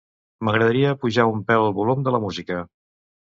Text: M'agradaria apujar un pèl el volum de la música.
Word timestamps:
M'agradaria 0.47 0.93
apujar 0.95 1.25
un 1.33 1.43
pèl 1.51 1.67
el 1.67 1.75
volum 1.81 2.03
de 2.09 2.15
la 2.17 2.23
música. 2.25 2.59